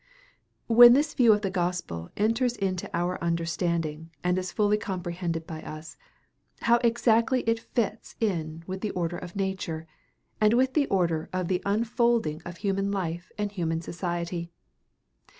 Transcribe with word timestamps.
When 0.65 0.93
this 0.93 1.13
view 1.13 1.31
of 1.31 1.41
the 1.43 1.51
gospel 1.51 2.09
enters 2.17 2.55
into 2.57 2.89
our 2.91 3.23
understanding 3.23 4.09
and 4.23 4.35
is 4.39 4.51
fully 4.51 4.79
comprehended 4.79 5.45
by 5.45 5.61
us, 5.61 5.95
how 6.61 6.77
exactly 6.77 7.41
it 7.41 7.59
fits 7.59 8.15
in 8.19 8.63
with 8.65 8.81
the 8.81 8.89
order 8.97 9.19
of 9.19 9.35
nature, 9.35 9.85
and 10.41 10.55
with 10.55 10.73
the 10.73 10.87
order 10.87 11.29
of 11.31 11.49
the 11.49 11.61
unfolding 11.67 12.41
of 12.45 12.57
human 12.57 12.89
life 12.91 13.31
and 13.37 13.51
human 13.51 13.79
society! 13.79 14.49